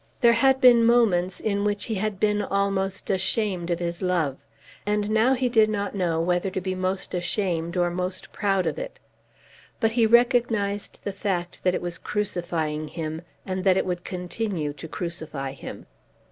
There 0.21 0.33
had 0.33 0.59
been 0.59 0.83
moments 0.83 1.39
in 1.39 1.63
which 1.63 1.85
he 1.85 1.93
had 1.93 2.19
been 2.19 2.41
almost 2.41 3.11
ashamed 3.11 3.69
of 3.69 3.77
his 3.77 4.01
love, 4.01 4.37
and 4.83 5.11
now 5.11 5.35
he 5.35 5.47
did 5.47 5.69
not 5.69 5.93
know 5.93 6.19
whether 6.19 6.49
to 6.49 6.59
be 6.59 6.73
most 6.73 7.13
ashamed 7.13 7.77
or 7.77 7.91
most 7.91 8.31
proud 8.31 8.65
of 8.65 8.79
it. 8.79 8.97
But 9.79 9.91
he 9.91 10.07
recognised 10.07 11.01
the 11.03 11.13
fact 11.13 11.63
that 11.63 11.75
it 11.75 11.83
was 11.83 11.99
crucifying 11.99 12.87
him, 12.87 13.21
and 13.45 13.63
that 13.63 13.77
it 13.77 13.85
would 13.85 14.03
continue 14.03 14.73
to 14.73 14.87
crucify 14.87 15.51
him. 15.51 15.85